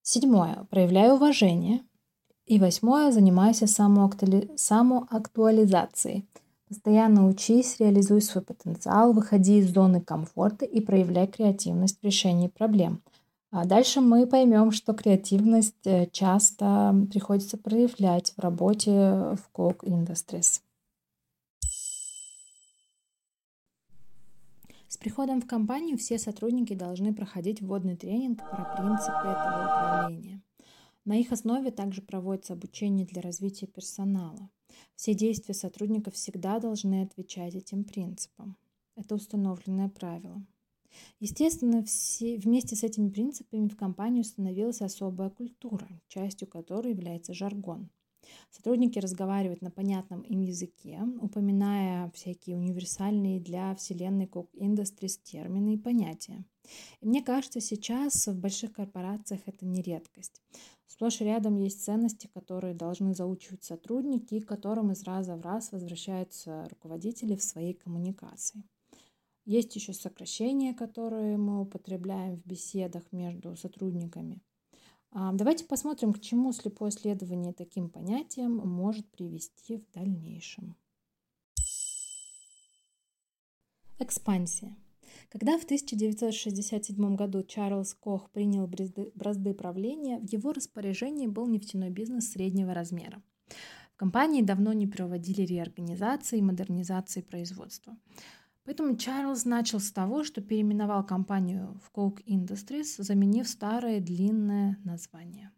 Седьмое. 0.00 0.66
Проявляй 0.70 1.12
уважение. 1.12 1.84
И 2.46 2.58
восьмое, 2.60 3.10
занимайся 3.10 3.66
самоактуализацией. 3.66 6.24
Постоянно 6.68 7.26
учись, 7.28 7.80
реализуй 7.80 8.22
свой 8.22 8.44
потенциал, 8.44 9.12
выходи 9.12 9.58
из 9.58 9.72
зоны 9.72 10.00
комфорта 10.00 10.64
и 10.64 10.80
проявляй 10.80 11.26
креативность 11.26 11.98
в 12.00 12.04
решении 12.04 12.46
проблем. 12.48 13.02
А 13.50 13.64
дальше 13.64 14.00
мы 14.00 14.26
поймем, 14.26 14.70
что 14.70 14.92
креативность 14.92 15.86
э, 15.86 16.06
часто 16.12 16.94
приходится 17.10 17.56
проявлять 17.56 18.32
в 18.36 18.40
работе 18.40 18.90
в 18.90 19.40
Coke 19.52 19.84
Industries. 19.84 20.60
С 24.88 24.96
приходом 24.96 25.40
в 25.40 25.46
компанию 25.46 25.98
все 25.98 26.18
сотрудники 26.18 26.74
должны 26.74 27.12
проходить 27.12 27.60
вводный 27.60 27.96
тренинг 27.96 28.38
про 28.38 28.76
принципы 28.76 29.28
этого 29.28 29.64
управления. 29.64 30.40
На 31.06 31.16
их 31.16 31.30
основе 31.30 31.70
также 31.70 32.02
проводится 32.02 32.54
обучение 32.54 33.06
для 33.06 33.22
развития 33.22 33.68
персонала. 33.68 34.50
Все 34.96 35.14
действия 35.14 35.54
сотрудников 35.54 36.14
всегда 36.14 36.58
должны 36.58 37.02
отвечать 37.02 37.54
этим 37.54 37.84
принципам. 37.84 38.56
Это 38.96 39.14
установленное 39.14 39.88
правило. 39.88 40.44
Естественно, 41.20 41.84
все, 41.84 42.38
вместе 42.38 42.74
с 42.74 42.82
этими 42.82 43.08
принципами 43.08 43.68
в 43.68 43.76
компании 43.76 44.20
установилась 44.20 44.82
особая 44.82 45.30
культура, 45.30 45.88
частью 46.08 46.48
которой 46.48 46.92
является 46.92 47.34
жаргон. 47.34 47.88
Сотрудники 48.50 48.98
разговаривают 48.98 49.62
на 49.62 49.70
понятном 49.70 50.22
им 50.22 50.40
языке, 50.40 51.00
упоминая 51.20 52.10
всякие 52.12 52.56
универсальные 52.56 53.40
для 53.40 53.74
вселенной 53.74 54.26
Cook 54.26 54.48
Industries 54.54 55.20
термины 55.22 55.74
и 55.74 55.78
понятия. 55.78 56.44
И 57.00 57.06
мне 57.06 57.22
кажется, 57.22 57.60
сейчас 57.60 58.26
в 58.26 58.38
больших 58.38 58.72
корпорациях 58.72 59.42
это 59.46 59.64
не 59.66 59.82
редкость. 59.82 60.42
Сплошь 60.86 61.20
и 61.20 61.24
рядом 61.24 61.56
есть 61.56 61.84
ценности, 61.84 62.30
которые 62.32 62.74
должны 62.74 63.14
заучивать 63.14 63.64
сотрудники 63.64 64.34
и 64.34 64.40
к 64.40 64.48
которым 64.48 64.92
из 64.92 65.02
раза 65.02 65.36
в 65.36 65.42
раз 65.42 65.72
возвращаются 65.72 66.66
руководители 66.70 67.36
в 67.36 67.42
своей 67.42 67.74
коммуникации. 67.74 68.62
Есть 69.44 69.76
еще 69.76 69.92
сокращения, 69.92 70.74
которые 70.74 71.36
мы 71.36 71.60
употребляем 71.60 72.36
в 72.36 72.46
беседах 72.46 73.12
между 73.12 73.56
сотрудниками. 73.56 74.40
А, 75.10 75.32
давайте 75.32 75.64
посмотрим, 75.64 76.12
к 76.12 76.20
чему 76.20 76.52
слепое 76.52 76.90
следование 76.90 77.52
таким 77.52 77.88
понятиям 77.88 78.56
может 78.56 79.10
привести 79.10 79.78
в 79.78 79.90
дальнейшем. 79.92 80.76
Экспансия. 83.98 84.76
Когда 85.30 85.58
в 85.58 85.64
1967 85.64 87.16
году 87.16 87.42
Чарльз 87.42 87.94
Кох 87.94 88.30
принял 88.30 88.66
бразды, 88.66 89.10
бразды 89.14 89.54
правления, 89.54 90.18
в 90.18 90.30
его 90.30 90.52
распоряжении 90.52 91.26
был 91.26 91.46
нефтяной 91.46 91.90
бизнес 91.90 92.30
среднего 92.30 92.74
размера. 92.74 93.22
В 93.94 93.96
компании 93.96 94.42
давно 94.42 94.72
не 94.74 94.86
проводили 94.86 95.42
реорганизации 95.42 96.38
и 96.38 96.42
модернизации 96.42 97.22
производства. 97.22 97.96
Поэтому 98.66 98.96
Чарльз 98.96 99.44
начал 99.44 99.78
с 99.78 99.92
того, 99.92 100.24
что 100.24 100.40
переименовал 100.42 101.06
компанию 101.06 101.80
в 101.84 101.96
Coke 101.96 102.22
Industries, 102.24 103.00
заменив 103.00 103.48
старое 103.48 104.00
длинное 104.00 104.76
название. 104.84 105.52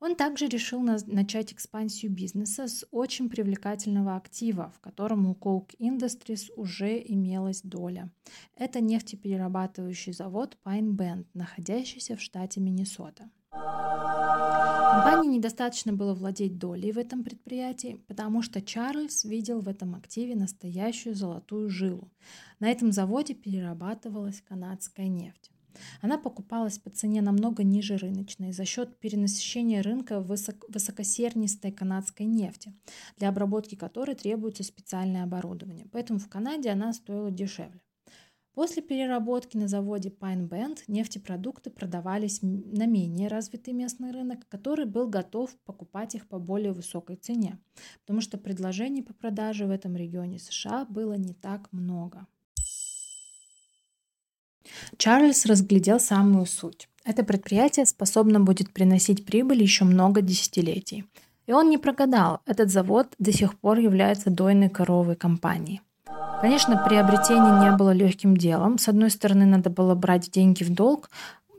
Он 0.00 0.16
также 0.16 0.46
решил 0.46 0.80
начать 0.80 1.52
экспансию 1.52 2.10
бизнеса 2.10 2.68
с 2.68 2.86
очень 2.90 3.28
привлекательного 3.28 4.16
актива, 4.16 4.72
в 4.74 4.80
котором 4.80 5.26
у 5.26 5.34
Coke 5.34 5.76
Industries 5.78 6.50
уже 6.56 6.98
имелась 6.98 7.60
доля. 7.60 8.10
Это 8.56 8.80
нефтеперерабатывающий 8.80 10.14
завод 10.14 10.56
Pine 10.64 10.96
Bend, 10.96 11.26
находящийся 11.34 12.16
в 12.16 12.22
штате 12.22 12.60
Миннесота. 12.60 13.30
Компании 13.52 15.36
недостаточно 15.36 15.92
было 15.92 16.14
владеть 16.14 16.58
долей 16.58 16.92
в 16.92 16.98
этом 16.98 17.22
предприятии, 17.24 18.02
потому 18.08 18.42
что 18.42 18.60
Чарльз 18.60 19.24
видел 19.24 19.60
в 19.60 19.68
этом 19.68 19.94
активе 19.94 20.34
настоящую 20.34 21.14
золотую 21.14 21.70
жилу. 21.70 22.10
На 22.58 22.70
этом 22.70 22.92
заводе 22.92 23.34
перерабатывалась 23.34 24.42
канадская 24.42 25.06
нефть. 25.06 25.50
Она 26.00 26.18
покупалась 26.18 26.78
по 26.78 26.90
цене 26.90 27.22
намного 27.22 27.62
ниже 27.62 27.96
рыночной 27.96 28.52
за 28.52 28.64
счет 28.64 28.98
перенасыщения 28.98 29.82
рынка 29.82 30.20
высок 30.20 30.64
высокосернистой 30.68 31.72
канадской 31.72 32.26
нефти, 32.26 32.74
для 33.16 33.28
обработки 33.28 33.76
которой 33.76 34.16
требуется 34.16 34.64
специальное 34.64 35.22
оборудование. 35.22 35.86
Поэтому 35.92 36.18
в 36.18 36.28
Канаде 36.28 36.70
она 36.70 36.92
стоила 36.92 37.30
дешевле. 37.30 37.80
После 38.54 38.82
переработки 38.82 39.56
на 39.56 39.68
заводе 39.68 40.08
Pine 40.08 40.48
Bend 40.48 40.80
нефтепродукты 40.88 41.70
продавались 41.70 42.40
на 42.42 42.86
менее 42.86 43.28
развитый 43.28 43.72
местный 43.72 44.10
рынок, 44.10 44.40
который 44.48 44.86
был 44.86 45.08
готов 45.08 45.56
покупать 45.64 46.16
их 46.16 46.26
по 46.26 46.38
более 46.38 46.72
высокой 46.72 47.16
цене, 47.16 47.58
потому 48.00 48.20
что 48.20 48.38
предложений 48.38 49.02
по 49.02 49.14
продаже 49.14 49.66
в 49.66 49.70
этом 49.70 49.94
регионе 49.96 50.38
США 50.38 50.84
было 50.84 51.14
не 51.14 51.32
так 51.32 51.72
много. 51.72 52.26
Чарльз 54.96 55.46
разглядел 55.46 56.00
самую 56.00 56.46
суть. 56.46 56.88
Это 57.04 57.24
предприятие 57.24 57.86
способно 57.86 58.40
будет 58.40 58.72
приносить 58.72 59.24
прибыль 59.24 59.62
еще 59.62 59.84
много 59.84 60.20
десятилетий. 60.22 61.04
И 61.46 61.52
он 61.52 61.70
не 61.70 61.78
прогадал, 61.78 62.40
этот 62.46 62.70
завод 62.70 63.14
до 63.18 63.32
сих 63.32 63.58
пор 63.58 63.78
является 63.78 64.30
дойной 64.30 64.68
коровой 64.68 65.16
компании. 65.16 65.80
Конечно, 66.40 66.82
приобретение 66.88 67.70
не 67.70 67.76
было 67.76 67.90
легким 67.90 68.34
делом. 68.34 68.78
С 68.78 68.88
одной 68.88 69.10
стороны, 69.10 69.44
надо 69.44 69.68
было 69.68 69.94
брать 69.94 70.30
деньги 70.30 70.64
в 70.64 70.70
долг, 70.72 71.10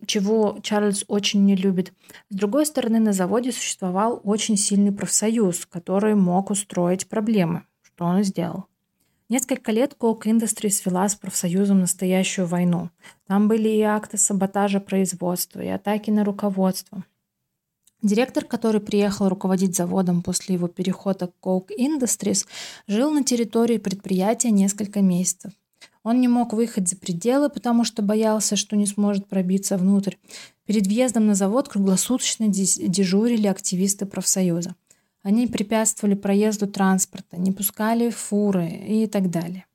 чего 0.07 0.57
Чарльз 0.63 1.05
очень 1.07 1.45
не 1.45 1.55
любит. 1.55 1.93
С 2.29 2.35
другой 2.35 2.65
стороны, 2.65 2.99
на 2.99 3.13
заводе 3.13 3.51
существовал 3.51 4.19
очень 4.23 4.57
сильный 4.57 4.91
профсоюз, 4.91 5.67
который 5.67 6.15
мог 6.15 6.49
устроить 6.49 7.07
проблемы, 7.07 7.63
что 7.83 8.05
он 8.05 8.23
сделал. 8.23 8.65
Несколько 9.29 9.71
лет 9.71 9.95
Coke 9.99 10.23
Industries 10.23 10.81
вела 10.83 11.07
с 11.07 11.15
профсоюзом 11.15 11.81
настоящую 11.81 12.47
войну. 12.47 12.89
Там 13.27 13.47
были 13.47 13.69
и 13.69 13.81
акты 13.81 14.17
саботажа 14.17 14.79
производства, 14.79 15.61
и 15.61 15.67
атаки 15.67 16.09
на 16.09 16.25
руководство. 16.25 17.05
Директор, 18.01 18.43
который 18.45 18.81
приехал 18.81 19.29
руководить 19.29 19.75
заводом 19.75 20.23
после 20.23 20.55
его 20.55 20.67
перехода 20.67 21.27
к 21.27 21.45
Coke 21.45 21.69
Industries, 21.77 22.47
жил 22.87 23.11
на 23.11 23.23
территории 23.23 23.77
предприятия 23.77 24.49
несколько 24.49 25.01
месяцев. 25.01 25.51
Он 26.03 26.19
не 26.19 26.27
мог 26.27 26.53
выехать 26.53 26.87
за 26.89 26.95
пределы, 26.95 27.49
потому 27.49 27.83
что 27.83 28.01
боялся, 28.01 28.55
что 28.55 28.75
не 28.75 28.87
сможет 28.87 29.27
пробиться 29.27 29.77
внутрь. 29.77 30.15
Перед 30.65 30.87
въездом 30.87 31.27
на 31.27 31.35
завод 31.35 31.69
круглосуточно 31.69 32.47
дежурили 32.47 33.45
активисты 33.45 34.07
профсоюза. 34.07 34.75
Они 35.21 35.45
препятствовали 35.45 36.15
проезду 36.15 36.65
транспорта, 36.65 37.37
не 37.37 37.51
пускали 37.51 38.09
фуры 38.09 38.67
и 38.67 39.05
так 39.05 39.29
далее. 39.29 39.65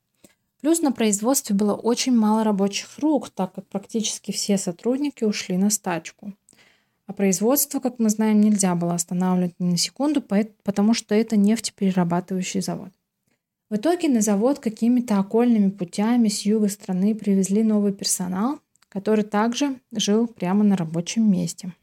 Плюс 0.59 0.81
на 0.81 0.91
производстве 0.91 1.55
было 1.55 1.73
очень 1.73 2.13
мало 2.13 2.43
рабочих 2.43 2.99
рук, 2.99 3.29
так 3.29 3.53
как 3.53 3.65
практически 3.67 4.33
все 4.33 4.57
сотрудники 4.57 5.23
ушли 5.23 5.55
на 5.55 5.69
стачку. 5.69 6.33
А 7.07 7.13
производство, 7.13 7.79
как 7.79 7.99
мы 7.99 8.09
знаем, 8.09 8.41
нельзя 8.41 8.75
было 8.75 8.93
останавливать 8.93 9.55
ни 9.59 9.71
на 9.71 9.77
секунду, 9.77 10.21
потому 10.21 10.93
что 10.93 11.15
это 11.15 11.37
нефтеперерабатывающий 11.37 12.61
завод. 12.61 12.89
В 13.69 13.77
итоге 13.77 14.09
на 14.09 14.21
завод 14.21 14.59
какими-то 14.59 15.17
окольными 15.17 15.69
путями 15.69 16.27
с 16.27 16.41
юга 16.41 16.67
страны 16.67 17.15
привезли 17.15 17.63
новый 17.63 17.93
персонал, 17.93 18.59
который 18.89 19.23
также 19.23 19.79
жил 19.91 20.27
прямо 20.27 20.63
на 20.63 20.75
рабочем 20.75 21.29
месте. 21.29 21.73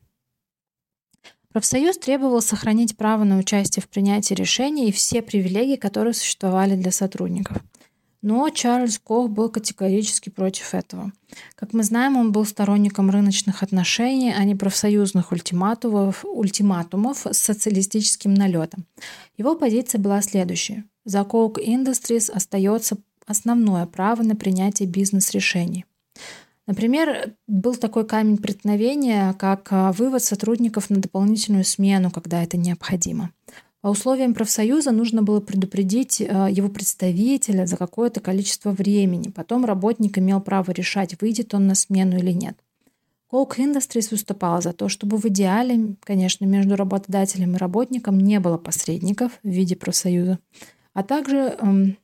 Профсоюз 1.53 1.99
требовал 1.99 2.43
сохранить 2.43 2.97
право 2.97 3.25
на 3.25 3.39
участие 3.39 3.83
в 3.83 3.89
принятии 3.89 4.35
решений 4.35 4.89
и 4.89 4.93
все 4.93 5.23
привилегии, 5.23 5.77
которые 5.77 6.13
существовали 6.13 6.77
для 6.77 6.91
сотрудников– 6.91 7.59
но 8.25 8.49
Чарльз 8.49 8.99
Кох 8.99 9.29
был 9.29 9.51
категорически 9.51 10.31
против 10.31 10.73
этого. 10.73 11.13
Как 11.57 11.75
мы 11.75 11.83
знаем, 11.83 12.17
он 12.17 12.33
был 12.33 12.47
сторонником 12.47 13.11
рыночных 13.11 13.63
отношений, 13.63 14.33
а 14.33 14.43
не 14.45 14.55
профсоюзных 14.55 15.31
ультиматумов, 15.31 16.25
ультиматумов 16.25 17.27
с 17.27 17.37
социалистическим 17.37 18.33
налетом. 18.33 18.87
Его 19.37 19.55
позиция 19.57 20.01
была 20.01 20.23
следующей. 20.23 20.85
За 21.05 21.21
Coke 21.21 21.63
Industries 21.63 22.31
остается 22.33 22.97
основное 23.27 23.85
право 23.85 24.23
на 24.23 24.35
принятие 24.35 24.89
бизнес-решений. 24.89 25.85
Например, 26.67 27.35
был 27.47 27.75
такой 27.75 28.07
камень 28.07 28.39
преткновения, 28.39 29.35
как 29.35 29.69
а, 29.71 29.93
вывод 29.93 30.23
сотрудников 30.23 30.89
на 30.89 30.97
дополнительную 30.97 31.65
смену, 31.65 32.11
когда 32.11 32.43
это 32.43 32.57
необходимо. 32.57 33.33
По 33.85 33.89
условиям 33.89 34.33
профсоюза 34.33 34.93
нужно 34.93 35.23
было 35.23 35.41
предупредить 35.41 36.19
э, 36.19 36.25
его 36.51 36.71
представителя 36.71 37.67
за 37.67 37.77
какое-то 37.77 38.21
количество 38.21 38.71
времени. 38.71 39.29
Потом 39.29 39.67
работник 39.67 40.17
имел 40.17 40.41
право 40.41 40.71
решать, 40.71 41.21
выйдет 41.21 41.53
он 41.53 41.67
на 41.67 41.75
смену 41.75 42.17
или 42.17 42.33
нет. 42.33 42.57
Coke 43.31 43.59
Industries 43.59 44.09
выступала 44.11 44.63
за 44.63 44.73
то, 44.73 44.89
чтобы 44.89 45.19
в 45.19 45.27
идеале, 45.27 45.97
конечно, 46.03 46.47
между 46.47 46.77
работодателем 46.77 47.57
и 47.57 47.59
работником 47.59 48.19
не 48.19 48.41
было 48.41 48.57
посредников 48.57 49.33
в 49.43 49.49
виде 49.49 49.77
профсоюза, 49.77 50.39
а 50.95 51.03
также 51.03 51.55
эм, 51.61 51.99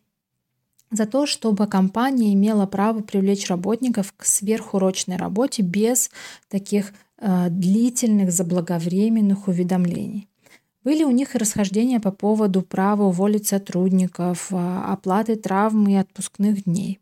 за 0.91 1.07
то, 1.07 1.25
чтобы 1.25 1.67
компания 1.67 2.35
имела 2.35 2.67
право 2.67 3.01
привлечь 3.01 3.49
работников 3.49 4.13
к 4.19 4.27
сверхурочной 4.27 5.17
работе 5.17 5.63
без 5.63 6.11
таких 6.51 6.93
э, 7.17 7.47
длительных 7.49 8.33
заблаговременных 8.33 9.49
уведомлений. 9.49 10.27
Были 10.83 11.05
у 11.05 11.11
них 11.11 11.35
и 11.35 11.39
расхождения 11.39 12.01
по 12.01 12.11
поводу 12.11 12.63
права 12.63 13.05
уволить 13.05 13.47
сотрудников, 13.47 14.49
а, 14.51 14.93
оплаты 14.93 15.37
травм 15.37 15.89
и 15.89 15.95
отпускных 15.95 16.65
дней. 16.65 17.01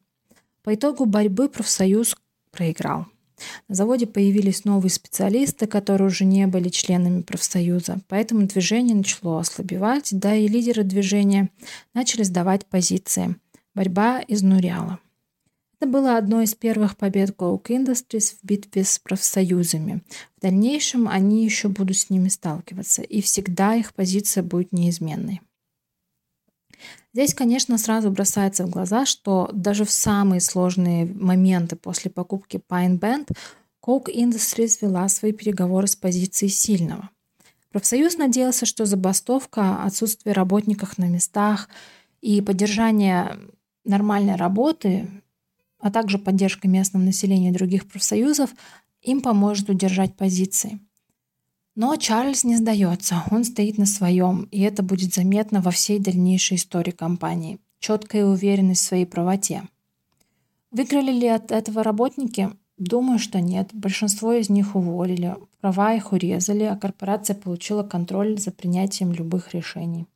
По 0.64 0.74
итогу 0.74 1.06
борьбы 1.06 1.48
профсоюз 1.48 2.16
проиграл. 2.50 3.06
На 3.68 3.74
заводе 3.76 4.06
появились 4.06 4.64
новые 4.64 4.90
специалисты, 4.90 5.66
которые 5.66 6.08
уже 6.08 6.24
не 6.24 6.46
были 6.48 6.70
членами 6.70 7.22
профсоюза, 7.22 8.00
поэтому 8.08 8.46
движение 8.46 8.96
начало 8.96 9.40
ослабевать, 9.40 10.08
да 10.10 10.34
и 10.34 10.48
лидеры 10.48 10.82
движения 10.82 11.50
начали 11.94 12.24
сдавать 12.24 12.66
позиции. 12.66 13.36
Борьба 13.74 14.20
изнуряла. 14.26 14.98
Это 15.80 15.90
было 15.90 16.16
одной 16.16 16.44
из 16.44 16.54
первых 16.54 16.96
побед 16.96 17.30
Coke 17.30 17.66
Industries 17.68 18.34
в 18.34 18.44
битве 18.44 18.82
с 18.82 18.98
профсоюзами. 18.98 20.02
В 20.36 20.40
дальнейшем 20.40 21.08
они 21.08 21.44
еще 21.44 21.68
будут 21.68 21.96
с 21.96 22.10
ними 22.10 22.28
сталкиваться, 22.28 23.02
и 23.02 23.20
всегда 23.20 23.76
их 23.76 23.94
позиция 23.94 24.42
будет 24.42 24.72
неизменной. 24.72 25.40
Здесь, 27.12 27.32
конечно, 27.32 27.78
сразу 27.78 28.10
бросается 28.10 28.66
в 28.66 28.70
глаза, 28.70 29.06
что 29.06 29.50
даже 29.52 29.84
в 29.84 29.90
самые 29.90 30.40
сложные 30.40 31.06
моменты 31.06 31.76
после 31.76 32.10
покупки 32.10 32.60
Pine 32.68 32.98
Band 32.98 33.30
Coke 33.84 34.12
Industries 34.12 34.78
вела 34.82 35.08
свои 35.08 35.32
переговоры 35.32 35.86
с 35.86 35.94
позиции 35.94 36.48
сильного. 36.48 37.10
Профсоюз 37.70 38.18
надеялся, 38.18 38.66
что 38.66 38.84
забастовка, 38.84 39.82
отсутствие 39.84 40.32
работников 40.32 40.98
на 40.98 41.04
местах 41.04 41.68
и 42.20 42.40
поддержание 42.40 43.38
нормальной 43.84 44.36
работы 44.36 45.08
а 45.80 45.90
также 45.90 46.18
поддержка 46.18 46.68
местного 46.68 47.02
населения 47.02 47.50
и 47.50 47.54
других 47.54 47.86
профсоюзов 47.86 48.50
им 49.02 49.20
поможет 49.20 49.70
удержать 49.70 50.16
позиции. 50.16 50.80
Но 51.74 51.94
Чарльз 51.96 52.42
не 52.42 52.56
сдается, 52.56 53.22
он 53.30 53.44
стоит 53.44 53.78
на 53.78 53.86
своем, 53.86 54.48
и 54.50 54.60
это 54.62 54.82
будет 54.82 55.14
заметно 55.14 55.60
во 55.60 55.70
всей 55.70 56.00
дальнейшей 56.00 56.56
истории 56.56 56.90
компании. 56.90 57.60
Четкая 57.78 58.24
уверенность 58.24 58.80
в 58.80 58.86
своей 58.86 59.06
правоте. 59.06 59.62
Выиграли 60.72 61.12
ли 61.12 61.28
от 61.28 61.52
этого 61.52 61.84
работники? 61.84 62.50
Думаю, 62.76 63.20
что 63.20 63.40
нет. 63.40 63.70
Большинство 63.72 64.32
из 64.32 64.50
них 64.50 64.74
уволили, 64.74 65.36
права 65.60 65.94
их 65.94 66.12
урезали, 66.12 66.64
а 66.64 66.76
корпорация 66.76 67.36
получила 67.36 67.84
контроль 67.84 68.38
за 68.38 68.50
принятием 68.50 69.12
любых 69.12 69.54
решений. 69.54 70.06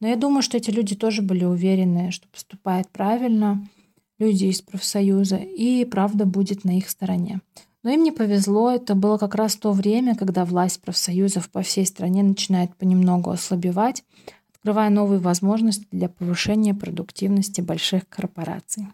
Но 0.00 0.08
я 0.08 0.16
думаю, 0.16 0.42
что 0.42 0.56
эти 0.56 0.70
люди 0.70 0.96
тоже 0.96 1.20
были 1.20 1.44
уверены, 1.44 2.10
что 2.10 2.26
поступают 2.28 2.88
правильно– 2.88 3.68
люди 4.22 4.44
из 4.44 4.62
профсоюза, 4.62 5.36
и 5.36 5.84
правда 5.84 6.24
будет 6.24 6.64
на 6.64 6.78
их 6.78 6.88
стороне. 6.88 7.40
Но 7.82 7.90
им 7.90 8.04
не 8.04 8.12
повезло, 8.12 8.70
это 8.70 8.94
было 8.94 9.18
как 9.18 9.34
раз 9.34 9.56
то 9.56 9.72
время, 9.72 10.14
когда 10.14 10.44
власть 10.44 10.80
профсоюзов 10.80 11.50
по 11.50 11.62
всей 11.62 11.84
стране 11.84 12.22
начинает 12.22 12.76
понемногу 12.76 13.30
ослабевать, 13.30 14.04
открывая 14.54 14.90
новые 14.90 15.18
возможности 15.18 15.86
для 15.90 16.08
повышения 16.08 16.74
продуктивности 16.74 17.60
больших 17.60 18.08
корпораций. 18.08 18.86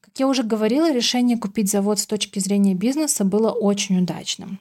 Как 0.00 0.18
я 0.18 0.26
уже 0.26 0.42
говорила, 0.42 0.92
решение 0.92 1.38
купить 1.38 1.70
завод 1.70 2.00
с 2.00 2.06
точки 2.06 2.40
зрения 2.40 2.74
бизнеса 2.74 3.24
было 3.24 3.52
очень 3.52 4.00
удачным. 4.02 4.58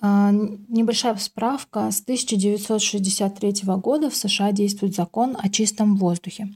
А, 0.00 0.32
небольшая 0.32 1.14
справка. 1.16 1.90
С 1.90 2.00
1963 2.00 3.62
года 3.76 4.10
в 4.10 4.16
США 4.16 4.50
действует 4.52 4.96
закон 4.96 5.36
о 5.38 5.48
чистом 5.48 5.96
воздухе. 5.96 6.48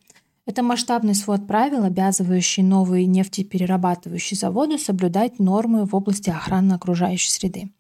Это 0.51 0.65
масштабный 0.65 1.15
свод 1.15 1.47
правил, 1.47 1.85
обязывающий 1.85 2.65
новые 2.65 3.07
нефтеперерабатывающие 3.07 4.37
заводы 4.37 4.79
соблюдать 4.79 5.39
нормы 5.39 5.85
в 5.85 5.95
области 5.95 6.29
охраны 6.29 6.73
окружающей 6.73 7.31
среды. 7.31 7.71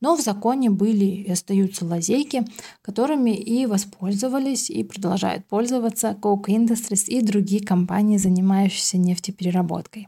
Но 0.00 0.14
в 0.14 0.20
законе 0.20 0.70
были 0.70 1.04
и 1.04 1.32
остаются 1.32 1.84
лазейки, 1.84 2.44
которыми 2.80 3.30
и 3.30 3.66
воспользовались 3.66 4.70
и 4.70 4.84
продолжают 4.84 5.46
пользоваться 5.46 6.16
Coke 6.22 6.44
Industries 6.46 7.06
и 7.06 7.22
другие 7.22 7.60
компании, 7.60 8.18
занимающиеся 8.18 8.98
нефтепереработкой. 8.98 10.06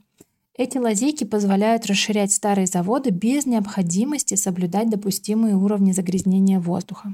Эти 0.56 0.78
лазейки 0.78 1.24
позволяют 1.24 1.86
расширять 1.86 2.30
старые 2.30 2.68
заводы 2.68 3.10
без 3.10 3.44
необходимости 3.44 4.36
соблюдать 4.36 4.88
допустимые 4.88 5.56
уровни 5.56 5.90
загрязнения 5.90 6.60
воздуха. 6.60 7.12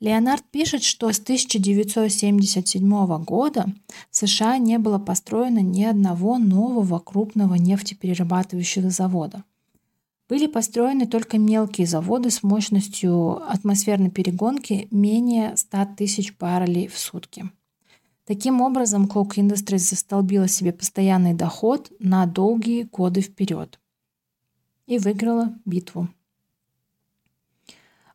Леонард 0.00 0.44
пишет, 0.50 0.84
что 0.84 1.12
с 1.12 1.18
1977 1.18 3.24
года 3.24 3.66
в 4.10 4.16
США 4.16 4.58
не 4.58 4.78
было 4.78 4.98
построено 4.98 5.58
ни 5.58 5.82
одного 5.82 6.38
нового 6.38 7.00
крупного 7.00 7.54
нефтеперерабатывающего 7.54 8.90
завода. 8.90 9.42
Были 10.28 10.46
построены 10.46 11.06
только 11.06 11.38
мелкие 11.38 11.86
заводы 11.86 12.30
с 12.30 12.42
мощностью 12.42 13.42
атмосферной 13.50 14.10
перегонки 14.10 14.86
менее 14.90 15.56
100 15.56 15.94
тысяч 15.96 16.36
баррелей 16.36 16.86
в 16.86 16.98
сутки. 16.98 17.50
Таким 18.24 18.60
образом, 18.60 19.06
Coke 19.06 19.36
Industries 19.36 19.78
застолбила 19.78 20.48
себе 20.48 20.72
постоянный 20.72 21.32
доход 21.32 21.90
на 21.98 22.26
долгие 22.26 22.82
годы 22.82 23.22
вперед 23.22 23.80
и 24.86 24.98
выиграла 24.98 25.54
битву. 25.64 26.08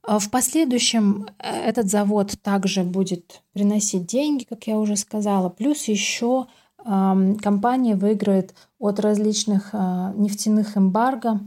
А 0.06 0.20
в 0.20 0.30
последующем 0.30 1.28
э, 1.40 1.50
этот 1.50 1.90
завод 1.90 2.36
также 2.42 2.84
будет 2.84 3.42
приносить 3.54 4.06
деньги, 4.06 4.44
как 4.44 4.68
я 4.68 4.78
уже 4.78 4.96
сказала, 4.98 5.50
плюс 5.50 5.86
еще 5.86 6.48
компания 6.86 7.96
выиграет 7.96 8.54
от 8.78 9.00
различных 9.00 9.70
а, 9.72 10.12
нефтяных 10.18 10.78
эмбарго, 10.78 11.40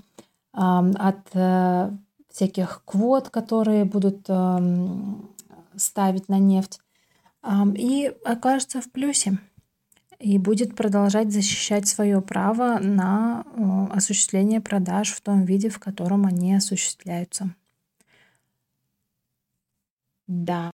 от 0.53 1.29
э, 1.35 1.91
всяких 2.33 2.83
квот, 2.87 3.29
которые 3.29 3.85
будут 3.85 4.27
ставить 5.77 6.31
на 6.31 6.39
нефть, 6.39 6.81
и 7.75 8.11
окажется 8.25 8.81
в 8.81 8.91
плюсе 8.91 9.39
и 10.19 10.39
будет 10.39 10.75
продолжать 10.75 11.31
защищать 11.31 11.87
свое 11.87 12.23
право 12.23 12.79
на 12.79 13.45
осуществление 13.93 14.63
продаж 14.63 15.13
в 15.13 15.21
том 15.21 15.45
виде, 15.45 15.69
в 15.69 15.79
котором 15.79 16.25
они 16.25 16.55
осуществляются. 16.55 17.55
Да. 20.27 20.71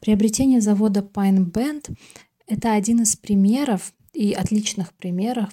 Приобретение 0.00 0.60
завода 0.60 1.00
Pine 1.00 1.50
Bend– 1.50 1.96
это 2.46 2.72
один 2.72 3.02
из 3.02 3.16
примеров 3.16 3.92
и 4.12 4.32
отличных 4.32 4.92
примеров 4.94 5.50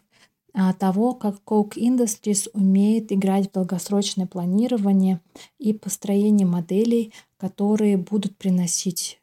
а, 0.53 0.73
того, 0.73 1.13
как 1.13 1.35
Coke 1.45 1.75
Industries 1.75 2.49
умеет 2.53 3.11
играть 3.11 3.49
в 3.49 3.51
долгосрочное 3.51 4.25
планирование 4.25 5.21
и 5.59 5.73
построение 5.73 6.47
моделей, 6.47 7.13
которые 7.37 7.97
будут 7.97 8.37
приносить 8.37 9.21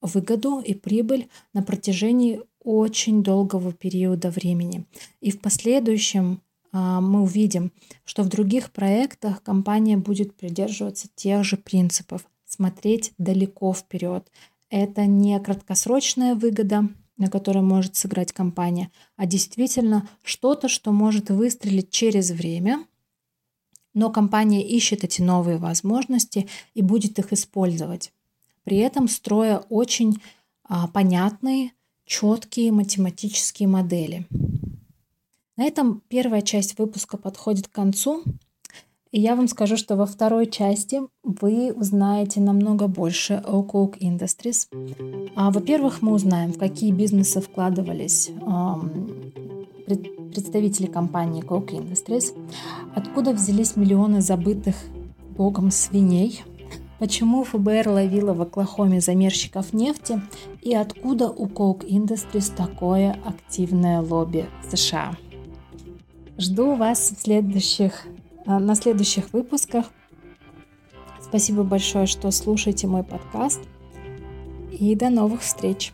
выгоду 0.00 0.58
и 0.58 0.74
прибыль 0.74 1.28
на 1.52 1.62
протяжении 1.62 2.40
очень 2.64 3.22
долгого 3.22 3.72
периода 3.72 4.30
времени. 4.30 4.84
И 5.20 5.30
в 5.30 5.40
последующем 5.40 6.40
мы 6.72 7.22
увидим, 7.22 7.72
что 8.04 8.22
в 8.22 8.28
других 8.28 8.72
проектах 8.72 9.42
компания 9.42 9.96
будет 9.96 10.34
придерживаться 10.34 11.08
тех 11.14 11.44
же 11.44 11.56
принципов, 11.56 12.24
смотреть 12.46 13.12
далеко 13.18 13.72
вперед. 13.74 14.30
Это 14.70 15.06
не 15.06 15.38
краткосрочная 15.38 16.34
выгода, 16.34 16.88
на 17.18 17.28
которой 17.28 17.62
может 17.62 17.96
сыграть 17.96 18.32
компания, 18.32 18.90
а 19.16 19.26
действительно 19.26 20.08
что-то, 20.22 20.68
что 20.68 20.92
может 20.92 21.30
выстрелить 21.30 21.90
через 21.90 22.30
время, 22.30 22.84
но 23.94 24.10
компания 24.10 24.66
ищет 24.66 25.04
эти 25.04 25.20
новые 25.20 25.58
возможности 25.58 26.48
и 26.74 26.82
будет 26.82 27.18
их 27.18 27.32
использовать. 27.32 28.12
При 28.64 28.78
этом 28.78 29.08
строя 29.08 29.58
очень 29.68 30.16
а, 30.64 30.88
понятные, 30.88 31.72
четкие 32.06 32.72
математические 32.72 33.68
модели. 33.68 34.26
На 35.56 35.64
этом 35.64 36.02
первая 36.08 36.40
часть 36.40 36.78
выпуска 36.78 37.18
подходит 37.18 37.68
к 37.68 37.72
концу. 37.72 38.22
И 39.10 39.20
я 39.20 39.36
вам 39.36 39.48
скажу, 39.48 39.76
что 39.76 39.96
во 39.96 40.06
второй 40.06 40.46
части 40.46 41.02
вы 41.22 41.72
узнаете 41.74 42.40
намного 42.40 42.86
больше 42.86 43.42
о 43.46 43.62
Coke 43.62 43.98
Industries. 43.98 44.66
А, 45.36 45.50
во-первых, 45.50 46.00
мы 46.00 46.12
узнаем, 46.12 46.52
в 46.52 46.58
какие 46.58 46.90
бизнесы 46.90 47.42
вкладывались 47.42 48.30
представители 50.32 50.86
компании 50.86 51.44
Coke 51.44 51.72
Industries, 51.72 52.34
откуда 52.94 53.32
взялись 53.32 53.76
миллионы 53.76 54.22
забытых 54.22 54.76
богом 55.36 55.70
свиней, 55.70 56.42
почему 56.98 57.44
ФБР 57.44 57.88
ловила 57.88 58.32
в 58.32 58.40
Оклахоме 58.40 59.02
замерщиков 59.02 59.74
нефти 59.74 60.22
и 60.62 60.74
откуда 60.74 61.28
у 61.28 61.46
Coke 61.46 61.86
Industries 61.86 62.50
такое 62.56 63.18
активное 63.26 64.00
лобби 64.00 64.46
в 64.62 64.74
США. 64.74 65.14
Жду 66.42 66.74
вас 66.74 67.12
в 67.12 67.22
следующих, 67.22 68.04
э, 68.46 68.58
на 68.58 68.74
следующих 68.74 69.32
выпусках. 69.32 69.86
Спасибо 71.20 71.62
большое, 71.62 72.06
что 72.06 72.32
слушаете 72.32 72.88
мой 72.88 73.04
подкаст. 73.04 73.60
И 74.72 74.96
до 74.96 75.08
новых 75.08 75.42
встреч! 75.42 75.92